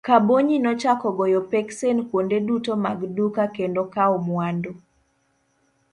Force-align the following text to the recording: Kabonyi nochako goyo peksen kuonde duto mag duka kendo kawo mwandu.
Kabonyi 0.07 0.57
nochako 0.63 1.07
goyo 1.17 1.41
peksen 1.51 1.97
kuonde 2.09 2.37
duto 2.47 2.71
mag 2.85 2.99
duka 3.17 3.43
kendo 3.55 3.81
kawo 3.93 4.17
mwandu. 4.27 4.71